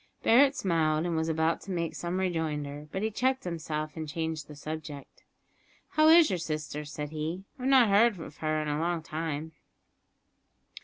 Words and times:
Barret 0.23 0.55
smiled, 0.55 1.05
and 1.05 1.15
was 1.15 1.29
about 1.29 1.61
to 1.61 1.69
make 1.71 1.93
some 1.93 2.19
rejoinder, 2.19 2.87
but 2.91 3.03
he 3.03 3.11
checked 3.11 3.43
himself 3.43 3.95
and 3.95 4.09
changed 4.09 4.47
the 4.47 4.55
subject. 4.55 5.23
"How 5.89 6.07
is 6.07 6.31
your 6.31 6.39
sister?" 6.39 6.85
said 6.85 7.11
he, 7.11 7.43
"I 7.59 7.61
have 7.61 7.69
not 7.69 7.89
heard 7.89 8.13
of 8.13 8.17
her 8.17 8.31
for 8.31 8.61
a 8.63 8.79
long 8.79 9.03
time." 9.03 9.51